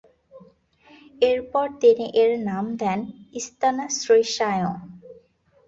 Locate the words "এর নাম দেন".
2.21-2.99